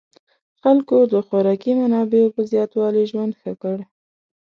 خلکو 0.61 0.97
د 1.13 1.13
خوراکي 1.27 1.71
منابعو 1.79 2.33
په 2.35 2.41
زیاتوالي 2.51 3.03
ژوند 3.11 3.33
ښه 3.41 3.51
کړ. 3.61 3.77